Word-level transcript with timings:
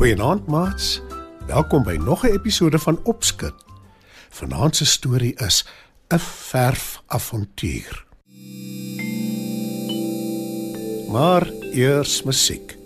Goeienaand 0.00 0.46
maats. 0.46 1.00
Welkom 1.46 1.82
by 1.82 1.98
nog 2.00 2.22
'n 2.24 2.32
episode 2.32 2.78
van 2.78 3.00
Opskud. 3.04 3.52
Vanaand 4.28 4.76
se 4.76 4.86
storie 4.86 5.34
is 5.36 5.66
'n 6.08 6.18
verfavontuur. 6.18 8.06
Maar 11.08 11.46
eers 11.72 12.22
musiek. 12.22 12.79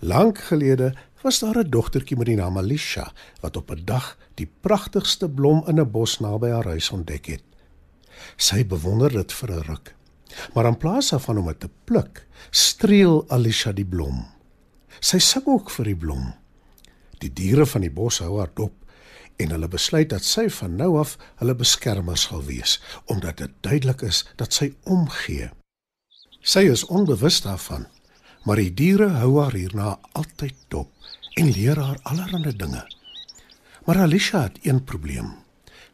Lank 0.00 0.38
gelede 0.38 0.94
was 1.22 1.38
daar 1.38 1.58
'n 1.58 1.70
dogtertjie 1.70 2.16
met 2.16 2.26
die 2.26 2.36
naam 2.36 2.58
Alicia 2.58 3.12
wat 3.40 3.56
op 3.56 3.70
'n 3.70 3.84
dag 3.84 4.18
die 4.34 4.50
pragtigste 4.60 5.28
blom 5.28 5.64
in 5.66 5.80
'n 5.80 5.90
bos 5.90 6.18
naby 6.18 6.48
haar 6.48 6.64
huis 6.64 6.90
ontdek 6.90 7.26
het. 7.26 7.42
Sy 8.36 8.66
bewonder 8.66 9.12
dit 9.12 9.32
vir 9.32 9.50
'n 9.52 9.62
ruk. 9.62 9.94
Maar 10.54 10.66
in 10.66 10.76
plaas 10.76 11.10
daarvan 11.10 11.38
om 11.38 11.46
dit 11.46 11.60
te 11.60 11.70
pluk, 11.84 12.26
streel 12.50 13.30
Alicia 13.30 13.72
die 13.72 13.86
blom. 13.86 14.26
Sy 15.00 15.18
sing 15.18 15.46
ook 15.46 15.70
vir 15.70 15.84
die 15.84 15.96
blom. 15.96 16.34
Die 17.18 17.32
diere 17.32 17.66
van 17.66 17.80
die 17.80 17.90
bos 17.90 18.18
hou 18.18 18.38
haar 18.38 18.50
dop 18.54 18.72
en 19.36 19.50
hulle 19.50 19.68
besluit 19.68 20.08
dat 20.08 20.24
sy 20.24 20.48
van 20.50 20.76
nou 20.76 20.98
af 20.98 21.16
hulle 21.36 21.54
beskermer 21.54 22.16
sal 22.16 22.44
wees, 22.44 22.80
omdat 23.06 23.36
dit 23.36 23.50
duidelik 23.60 24.02
is 24.02 24.24
dat 24.36 24.52
sy 24.52 24.74
omgee. 24.82 25.50
Sy 26.40 26.58
is 26.58 26.84
onbewus 26.84 27.40
daarvan, 27.40 27.86
maar 28.44 28.56
die 28.56 28.74
diere 28.74 29.08
hou 29.20 29.38
haar 29.40 29.56
hierna 29.56 29.98
altyd 30.12 30.54
dop 30.68 30.90
en 31.38 31.50
leer 31.50 31.78
haar 31.78 31.98
allerlei 32.02 32.56
dinge. 32.56 32.84
Maar 33.86 33.98
Alicia 34.04 34.42
het 34.42 34.58
een 34.62 34.84
probleem. 34.84 35.32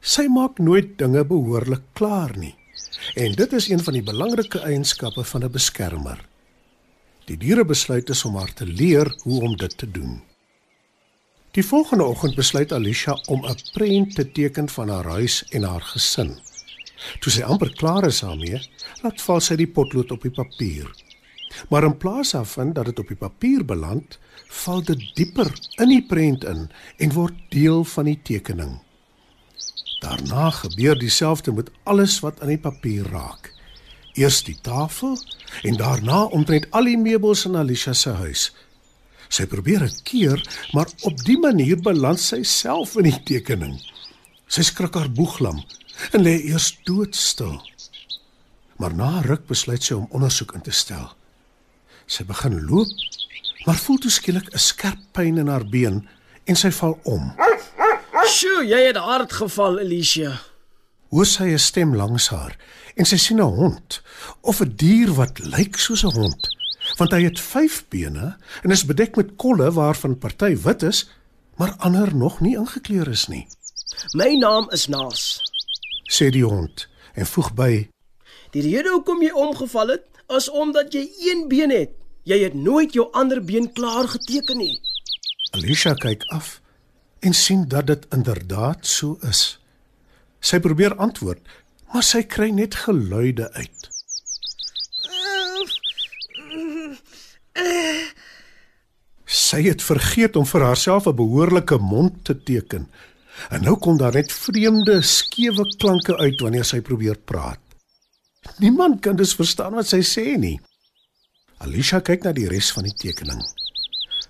Sy 0.01 0.27
maak 0.29 0.59
nooit 0.59 0.99
dinge 0.99 1.25
behoorlik 1.25 1.83
klaar 1.93 2.37
nie. 2.37 2.55
En 3.15 3.33
dit 3.33 3.53
is 3.53 3.69
een 3.69 3.83
van 3.85 3.97
die 3.97 4.03
belangrike 4.03 4.61
eienskappe 4.61 5.25
van 5.25 5.45
'n 5.45 5.51
beskermer. 5.51 6.25
Die 7.25 7.37
diere 7.37 7.65
besluit 7.65 8.11
is 8.11 8.25
om 8.25 8.37
haar 8.37 8.53
te 8.53 8.67
leer 8.67 9.09
hoe 9.23 9.43
om 9.43 9.57
dit 9.57 9.79
te 9.79 9.91
doen. 9.91 10.23
Die 11.55 11.65
volgende 11.65 12.05
oggend 12.05 12.35
besluit 12.35 12.73
Alicia 12.73 13.13
om 13.27 13.47
'n 13.47 13.57
prent 13.73 14.15
te 14.15 14.33
teken 14.33 14.69
van 14.69 14.89
haar 14.89 15.05
huis 15.05 15.45
en 15.49 15.63
haar 15.63 15.81
gesin. 15.83 16.39
Toe 17.21 17.33
sy 17.33 17.43
amper 17.43 17.73
klaar 17.73 18.07
is 18.07 18.21
daarmee, 18.21 18.61
laat 19.03 19.23
val 19.23 19.41
sy 19.41 19.57
die 19.57 19.71
potlood 19.71 20.11
op 20.11 20.23
die 20.23 20.31
papier. 20.31 20.91
Maar 21.69 21.85
in 21.85 21.97
plaas 21.97 22.31
daarvan 22.31 22.73
dat 22.73 22.85
dit 22.85 22.99
op 22.99 23.09
die 23.09 23.17
papier 23.17 23.65
beland, 23.65 24.19
val 24.49 24.83
dit 24.83 25.11
dieper 25.15 25.51
in 25.83 25.89
die 25.89 26.03
prent 26.07 26.45
in 26.45 26.69
en 26.97 27.13
word 27.13 27.35
deel 27.49 27.85
van 27.85 28.11
die 28.11 28.19
tekening. 28.23 28.79
Daarna 30.05 30.51
gebeur 30.51 30.99
dieselfde 30.99 31.53
met 31.53 31.71
alles 31.83 32.21
wat 32.21 32.41
aan 32.41 32.53
die 32.53 32.61
papier 32.61 33.07
raak. 33.11 33.53
Eers 34.15 34.43
die 34.47 34.59
tafel 34.63 35.17
en 35.63 35.77
daarna 35.77 36.25
omtrent 36.25 36.69
al 36.71 36.91
die 36.91 36.99
meubels 36.99 37.47
in 37.49 37.57
Alicia 37.57 37.93
se 37.93 38.13
huis. 38.21 38.51
Sy 39.29 39.47
probeer 39.51 39.87
dit 39.87 40.03
keer, 40.07 40.43
maar 40.77 40.91
op 41.09 41.25
die 41.27 41.39
manier 41.41 41.81
beland 41.81 42.21
sy 42.21 42.43
self 42.47 42.95
in 43.01 43.09
die 43.09 43.23
tekening. 43.27 43.79
Sy 44.47 44.63
skrik 44.63 44.95
haar 44.95 45.11
boeglam 45.11 45.63
en 46.13 46.23
lê 46.23 46.37
eers 46.51 46.75
doodstil. 46.87 47.57
Maar 48.79 48.95
na 48.95 49.11
ruk 49.25 49.47
besluit 49.49 49.83
sy 49.83 49.97
om 49.97 50.11
ondersoek 50.15 50.55
in 50.59 50.67
te 50.69 50.75
stel. 50.75 51.09
Sy 52.07 52.25
begin 52.25 52.61
loop, 52.69 52.89
maar 53.65 53.79
voel 53.81 53.99
toe 53.99 54.11
skielik 54.11 54.49
'n 54.53 54.59
skerp 54.59 55.01
pyn 55.13 55.39
in 55.39 55.49
haar 55.49 55.65
been 55.65 56.09
en 56.45 56.57
sy 56.57 56.71
val 56.71 56.99
om. 57.05 57.33
Sjoe, 58.27 58.67
jy 58.67 58.87
het 58.87 58.97
hard 58.97 59.33
geval, 59.33 59.79
Alicia. 59.79 60.41
Hoor 61.11 61.27
sy 61.27 61.53
'n 61.53 61.59
stem 61.59 61.95
langs 61.97 62.29
haar 62.29 62.57
en 62.97 63.05
sy 63.05 63.17
sien 63.17 63.41
'n 63.41 63.55
hond 63.57 64.03
of 64.41 64.61
'n 64.61 64.75
dier 64.77 65.15
wat 65.15 65.39
lyk 65.39 65.77
soos 65.77 66.05
'n 66.05 66.13
hond, 66.13 66.49
want 66.99 67.11
hy 67.13 67.23
het 67.23 67.41
5 67.41 67.85
bene 67.89 68.37
en 68.63 68.71
is 68.71 68.85
bedek 68.85 69.17
met 69.17 69.37
kolle 69.37 69.73
waarvan 69.73 70.19
party 70.19 70.57
wit 70.57 70.83
is, 70.83 71.11
maar 71.57 71.75
ander 71.79 72.17
nog 72.17 72.41
nie 72.41 72.57
ingekleur 72.57 73.09
is 73.09 73.29
nie, 73.29 73.47
My 74.13 74.35
naam 74.37 74.69
is 74.71 74.87
Naas. 74.87 75.41
sê 76.11 76.31
die 76.31 76.45
hond 76.45 76.89
en 77.15 77.27
voeg 77.27 77.55
by: 77.55 77.89
Die 78.51 78.63
rede 78.63 78.91
hoekom 78.91 79.23
jy 79.23 79.31
omgeval 79.31 79.89
het, 79.89 80.07
is 80.37 80.51
omdat 80.51 80.93
jy 80.93 81.05
een 81.29 81.49
been 81.49 81.71
het. 81.71 81.91
Jy 82.25 82.39
het 82.43 82.55
nooit 82.55 82.93
jou 82.97 83.09
ander 83.13 83.43
been 83.45 83.73
klaar 83.73 84.09
geteken 84.09 84.59
nie. 84.59 84.81
Alicia 85.53 85.95
kyk 85.95 86.25
af 86.33 86.61
en 87.25 87.33
sien 87.33 87.69
dat 87.69 87.87
dit 87.87 88.07
inderdaad 88.13 88.87
so 88.87 89.19
is. 89.29 89.59
Sy 90.45 90.61
probeer 90.61 90.97
antwoord, 91.01 91.41
maar 91.93 92.05
sy 92.05 92.23
kry 92.29 92.51
net 92.53 92.77
geluide 92.85 93.49
uit. 93.57 93.89
Sy 99.25 99.63
het 99.65 99.83
vergeet 99.83 100.37
om 100.37 100.47
vir 100.47 100.67
haarself 100.69 101.07
'n 101.09 101.17
behoorlike 101.17 101.79
mond 101.79 102.25
te 102.25 102.37
teken. 102.43 102.89
En 103.51 103.63
nou 103.63 103.77
kom 103.79 103.97
daar 103.99 104.15
net 104.15 104.33
vreemde, 104.33 105.03
skewe 105.03 105.65
klanke 105.77 106.17
uit 106.17 106.41
wanneer 106.41 106.65
sy 106.65 106.81
probeer 106.81 107.19
praat. 107.19 107.64
Niemand 108.59 109.01
kan 109.01 109.17
dus 109.17 109.35
verstaan 109.35 109.75
wat 109.75 109.89
sy 109.91 110.01
sê 110.07 110.37
nie. 110.39 110.61
Alicia 111.65 112.01
kyk 112.05 112.25
na 112.25 112.33
die 112.37 112.49
res 112.51 112.73
van 112.75 112.87
die 112.89 112.95
tekening. 112.95 113.41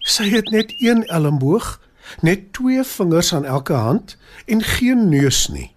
Sy 0.04 0.28
het 0.32 0.50
net 0.52 0.74
een 0.80 1.04
elmboog, 1.08 1.78
net 2.20 2.52
twee 2.52 2.84
vingers 2.84 3.32
aan 3.34 3.44
elke 3.44 3.72
hand 3.72 4.16
en 4.46 4.62
geen 4.62 5.08
neus 5.08 5.48
nie. 5.48 5.70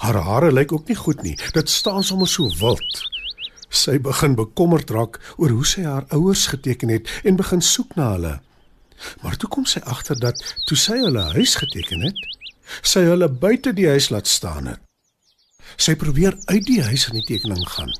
Haar 0.00 0.16
hare 0.24 0.52
lyk 0.52 0.72
ook 0.72 0.88
nie 0.88 0.96
goed 0.96 1.22
nie. 1.22 1.36
Dit 1.52 1.68
staan 1.70 2.04
sommer 2.04 2.28
so 2.28 2.48
wild. 2.60 3.02
Sy 3.68 3.98
begin 4.02 4.34
bekommerd 4.34 4.90
raak 4.90 5.20
oor 5.36 5.52
hoe 5.54 5.66
sy 5.66 5.84
haar 5.84 6.08
ouers 6.16 6.46
geteken 6.50 6.88
het 6.88 7.10
en 7.24 7.36
begin 7.36 7.62
soek 7.62 7.94
na 7.94 8.12
hulle. 8.16 8.34
Maar 9.22 9.36
toe 9.36 9.48
kom 9.48 9.68
sy 9.68 9.80
agter 9.84 10.18
dat 10.20 10.40
toe 10.66 10.76
sy 10.76 10.98
hulle 11.04 11.22
huis 11.36 11.54
geteken 11.60 12.08
het, 12.08 12.24
sy 12.82 13.04
hulle 13.06 13.28
buite 13.28 13.72
die 13.76 13.88
huis 13.88 14.10
laat 14.10 14.28
staan 14.28 14.72
het. 14.72 14.89
Sy 15.76 15.94
probeer 15.94 16.36
uit 16.44 16.66
die 16.66 16.82
huis 16.82 17.08
in 17.08 17.14
die 17.20 17.26
tekening 17.26 17.68
gaan, 17.68 17.92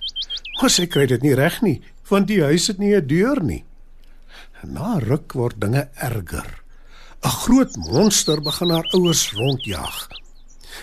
maar 0.61 0.71
sy 0.71 0.87
kry 0.87 1.07
dit 1.07 1.23
nie 1.23 1.35
reg 1.35 1.61
nie, 1.63 1.81
want 2.09 2.29
die 2.29 2.43
huis 2.43 2.67
het 2.67 2.79
nie 2.79 2.95
'n 2.95 3.07
deur 3.07 3.43
nie. 3.43 3.65
Na 4.65 4.99
ruk 4.99 5.33
word 5.33 5.61
dinge 5.61 5.89
erger. 5.95 6.63
'n 7.23 7.29
Groot 7.29 7.77
monster 7.77 8.41
begin 8.43 8.71
haar 8.71 8.89
ouers 8.93 9.33
rondjaag. 9.33 10.09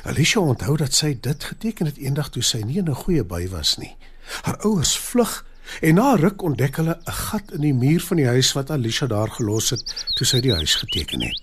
Alicia 0.03 0.41
onthou 0.41 0.77
dat 0.77 0.93
sy 0.93 1.17
dit 1.21 1.43
geteken 1.43 1.85
het 1.85 1.97
eendag 1.97 2.29
toe 2.29 2.43
sy 2.43 2.61
nie 2.61 2.77
in 2.77 2.89
'n 2.89 3.01
goeie 3.03 3.23
bui 3.23 3.49
was 3.49 3.77
nie. 3.77 3.95
Haar 4.41 4.57
ouers 4.65 4.97
vlug 4.97 5.45
en 5.81 5.95
na 5.95 6.15
ruk 6.15 6.41
ontdek 6.41 6.75
hulle 6.75 6.99
'n 7.05 7.11
gat 7.11 7.51
in 7.51 7.61
die 7.61 7.73
muur 7.73 8.01
van 8.01 8.17
die 8.17 8.27
huis 8.27 8.53
wat 8.53 8.69
Alicia 8.69 9.07
daar 9.07 9.29
gelos 9.29 9.69
het 9.69 9.83
toe 10.15 10.27
sy 10.27 10.39
die 10.39 10.53
huis 10.53 10.75
geteken 10.75 11.21
het. 11.21 11.39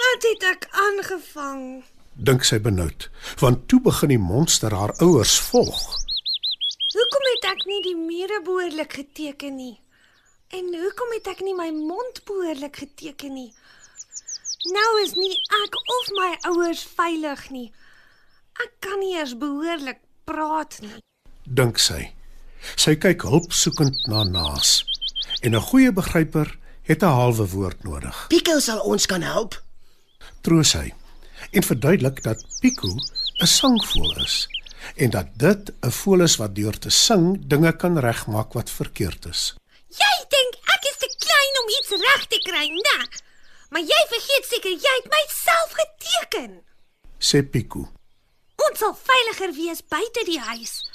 Wat 0.00 0.22
het 0.22 0.42
ek 0.42 0.68
aangevang? 0.70 1.84
Dink 2.14 2.44
sy 2.44 2.58
benoud, 2.60 3.08
want 3.40 3.68
toe 3.68 3.80
begin 3.80 4.08
die 4.12 4.20
monster 4.20 4.74
haar 4.76 4.92
ouers 5.00 5.38
volg. 5.48 5.80
Hoekom 6.92 7.28
het 7.30 7.46
ek 7.54 7.64
nie 7.64 7.80
die 7.82 7.96
mure 7.96 8.42
behoorlik 8.44 8.92
geteken 8.92 9.56
nie? 9.56 9.80
En 10.52 10.68
hoekom 10.76 11.14
het 11.16 11.26
ek 11.32 11.40
nie 11.40 11.54
my 11.56 11.70
mond 11.72 12.20
behoorlik 12.28 12.76
geteken 12.76 13.32
nie? 13.32 13.54
Nou 14.76 14.90
is 15.02 15.14
nie 15.16 15.32
ek 15.64 15.78
of 15.96 16.10
my 16.18 16.30
ouers 16.52 16.84
veilig 16.84 17.48
nie. 17.50 17.72
Ek 18.60 18.74
kan 18.84 19.00
nie 19.00 19.16
eers 19.16 19.32
behoorlik 19.38 20.04
praat 20.28 20.78
nie. 20.84 21.00
dink 21.48 21.78
sy. 21.78 22.12
Sy 22.76 22.94
kyk 22.94 23.24
hulpsoekend 23.26 23.96
na 24.06 24.22
Naas. 24.24 24.84
En 25.42 25.54
'n 25.56 25.60
goeie 25.60 25.92
begryper 25.92 26.58
het 26.82 27.02
'n 27.02 27.06
halwe 27.06 27.48
woord 27.48 27.84
nodig. 27.84 28.26
Pico 28.28 28.60
sal 28.60 28.80
ons 28.80 29.06
kan 29.06 29.22
help. 29.22 29.62
Troos 30.42 30.72
hy 30.72 30.92
en 31.52 31.62
verduidelik 31.62 32.22
dat 32.22 32.44
Pico 32.60 32.92
'n 33.42 33.46
sangvoël 33.46 34.16
is 34.24 34.48
en 34.96 35.10
dat 35.10 35.26
dit 35.36 35.72
'n 35.80 35.90
voël 35.90 36.22
is 36.22 36.36
wat 36.36 36.54
deur 36.54 36.78
te 36.78 36.90
sing 36.90 37.24
dinge 37.46 37.76
kan 37.76 37.98
regmaak 37.98 38.52
wat 38.52 38.70
verkeerd 38.70 39.24
is. 39.26 39.54
Jy 39.88 40.14
dink 40.36 40.52
ek 40.74 40.82
is 40.90 40.98
te 41.02 41.10
klein 41.24 41.54
om 41.62 41.68
iets 41.78 41.90
reg 42.06 42.26
te 42.26 42.38
kry, 42.48 42.66
né? 42.86 42.98
Maar 43.70 43.80
jy 43.80 44.00
vergeet 44.14 44.46
seker 44.52 44.70
jy 44.70 44.94
het 45.00 45.08
myself 45.18 45.70
geteken. 45.80 46.62
Sê 47.18 47.42
Pico. 47.50 47.88
Ons 48.56 48.78
sal 48.78 48.96
veiliger 49.10 49.52
wees 49.62 49.80
buite 49.88 50.22
die 50.24 50.40
huis. 50.40 50.90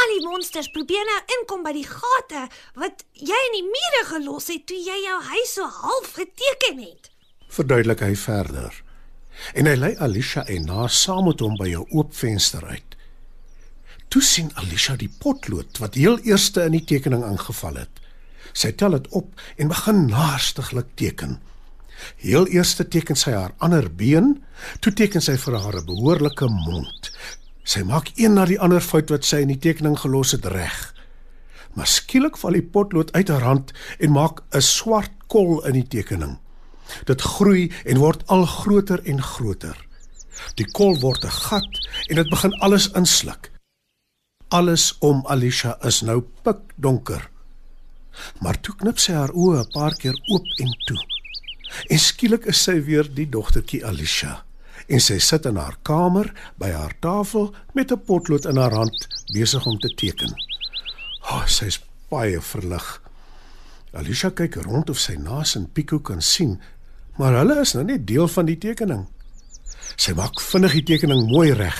Al 0.00 0.08
die 0.18 0.26
monsters 0.26 0.68
probeer 0.68 1.04
nou 1.04 1.20
inkom 1.38 1.62
by 1.62 1.72
die 1.72 1.88
gate 1.88 2.48
wat 2.74 3.04
jy 3.12 3.38
in 3.48 3.54
die 3.58 3.68
mure 3.76 4.04
gelos 4.04 4.46
het 4.48 4.66
toe 4.66 4.76
jy 4.76 4.98
jou 5.04 5.22
huis 5.22 5.52
so 5.54 5.64
half 5.64 6.12
geteken 6.12 6.78
het. 6.78 7.10
verduidelik 7.48 8.00
hy 8.00 8.14
verder. 8.16 8.82
En 9.54 9.66
hy 9.66 9.74
lei 9.76 9.96
Alicia 9.96 10.46
en 10.46 10.64
Naas 10.64 11.02
saam 11.02 11.24
met 11.24 11.40
hom 11.40 11.56
by 11.56 11.68
'n 11.74 11.86
oop 11.90 12.14
venster 12.14 12.66
uit. 12.66 12.96
Toe 14.08 14.22
sien 14.22 14.50
Alicia 14.54 14.96
die 14.96 15.10
potlood 15.18 15.78
wat 15.78 15.94
heel 15.94 16.18
eerste 16.18 16.64
in 16.64 16.72
die 16.72 16.84
tekening 16.84 17.24
ingeval 17.24 17.74
het. 17.74 18.00
Sy 18.52 18.72
tel 18.72 18.90
dit 18.90 19.08
op 19.08 19.40
en 19.56 19.68
begin 19.68 20.06
naarstiglik 20.06 20.86
teken. 20.94 21.38
Heel 22.16 22.46
eerste 22.46 22.88
teken 22.88 23.16
sy 23.16 23.34
haar 23.34 23.52
ander 23.58 23.90
been, 23.90 24.38
toe 24.80 24.92
teken 24.92 25.22
sy 25.22 25.36
vir 25.36 25.58
haar 25.58 25.76
'n 25.76 25.86
behoorlike 25.86 26.46
mond. 26.46 27.10
Sy 27.64 27.82
maak 27.82 28.12
een 28.16 28.34
na 28.34 28.44
die 28.44 28.60
ander 28.60 28.80
fout 28.80 29.10
wat 29.10 29.24
sy 29.24 29.42
in 29.44 29.48
die 29.52 29.58
tekening 29.60 29.98
gelos 29.98 30.32
het 30.32 30.44
reg. 30.44 30.94
Maar 31.74 31.86
skielik 31.86 32.36
val 32.36 32.52
die 32.52 32.62
potlood 32.62 33.12
uit 33.12 33.28
haar 33.28 33.44
hand 33.44 33.72
en 33.98 34.12
maak 34.12 34.42
'n 34.52 34.60
swart 34.60 35.12
kol 35.26 35.66
in 35.66 35.72
die 35.72 35.88
tekening. 35.88 36.38
Dit 37.04 37.22
groei 37.22 37.72
en 37.84 37.98
word 37.98 38.26
al 38.26 38.46
groter 38.46 39.02
en 39.04 39.22
groter. 39.22 39.76
Die 40.54 40.66
kol 40.72 40.98
word 41.02 41.24
'n 41.24 41.30
gat 41.30 41.72
en 42.08 42.16
dit 42.16 42.30
begin 42.30 42.52
alles 42.60 42.90
insluk. 42.92 43.50
Alles 44.48 44.96
om 44.98 45.26
Alicia 45.26 45.76
is 45.84 46.00
nou 46.00 46.20
pikdonker. 46.42 47.30
Maar 48.40 48.60
toe 48.60 48.74
knip 48.74 48.98
sy 48.98 49.12
haar 49.12 49.32
oë 49.32 49.60
'n 49.60 49.72
paar 49.72 49.94
keer 49.94 50.16
oop 50.32 50.46
en 50.58 50.72
toe. 50.86 51.00
En 51.88 51.98
skielik 51.98 52.46
is 52.46 52.62
sy 52.62 52.80
weer 52.84 53.14
die 53.14 53.28
dogtertjie 53.28 53.84
Alicia. 53.86 54.44
En 54.88 55.00
sy 55.00 55.18
sit 55.18 55.44
in 55.44 55.56
haar 55.56 55.76
kamer 55.82 56.32
by 56.56 56.70
haar 56.70 56.94
tafel 57.00 57.54
met 57.74 57.92
'n 57.92 58.04
potlood 58.04 58.44
in 58.44 58.56
haar 58.56 58.72
hand 58.72 59.08
besig 59.32 59.66
om 59.66 59.78
te 59.78 59.88
teken. 59.88 60.32
O, 61.28 61.34
oh, 61.34 61.46
sy's 61.46 61.80
baie 62.08 62.40
verlig. 62.40 63.02
Alicia 63.92 64.30
kyk 64.30 64.54
rond 64.54 64.90
of 64.90 64.98
sy 64.98 65.14
Naas 65.16 65.56
en 65.56 65.72
Pico 65.72 65.98
kan 65.98 66.22
sien, 66.22 66.60
maar 67.18 67.36
hulle 67.40 67.60
is 67.60 67.74
nou 67.74 67.84
net 67.84 68.06
deel 68.06 68.28
van 68.30 68.48
die 68.48 68.58
tekening. 68.58 69.06
Sy 69.98 70.14
maak 70.18 70.40
vinnig 70.42 70.78
die 70.78 70.86
tekening 70.94 71.26
mooi 71.30 71.50
reg. 71.58 71.78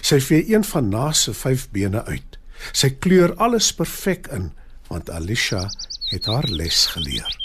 Sy 0.00 0.20
vee 0.22 0.46
een 0.46 0.64
van 0.64 0.90
Naas 0.92 1.24
se 1.26 1.34
vyf 1.34 1.66
bene 1.74 2.04
uit. 2.06 2.38
Sy 2.70 2.92
kleur 3.02 3.34
alles 3.42 3.72
perfek 3.74 4.28
in, 4.34 4.52
want 4.88 5.10
Alicia 5.10 5.66
het 6.12 6.28
haar 6.30 6.46
les 6.48 6.84
geleer. 6.94 7.38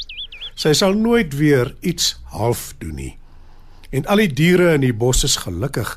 Sy 0.57 0.73
sal 0.77 0.93
nooit 0.97 1.33
weer 1.37 1.73
iets 1.81 2.15
half 2.33 2.73
doen 2.81 2.95
nie. 2.97 3.13
En 3.89 4.05
al 4.05 4.25
die 4.25 4.33
diere 4.41 4.73
in 4.75 4.85
die 4.85 4.93
bos 4.93 5.23
is 5.25 5.39
gelukkig, 5.45 5.95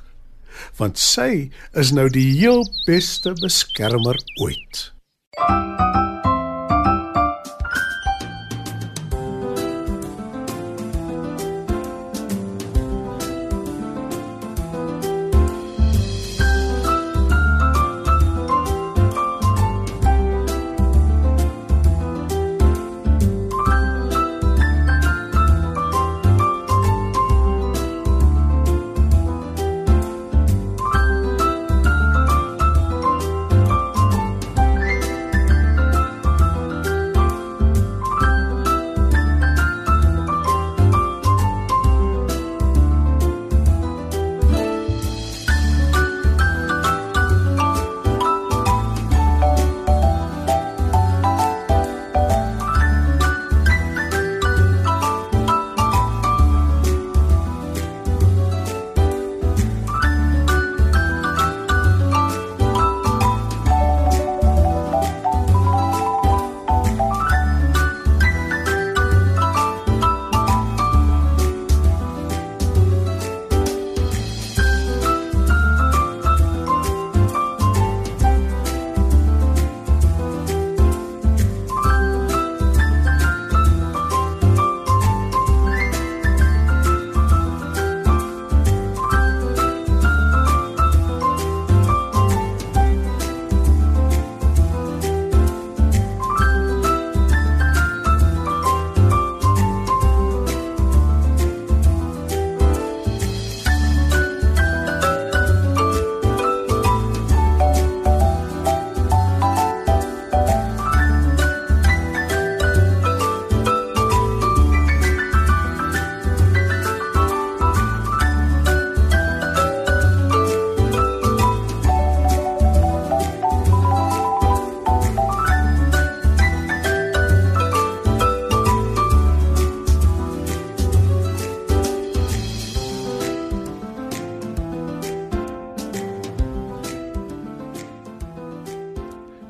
want 0.78 1.00
sy 1.00 1.50
is 1.72 1.93
nou 1.96 2.08
die 2.12 2.28
heel 2.38 2.64
beste 2.87 3.34
beskermer 3.40 4.20
ooit. 4.40 4.90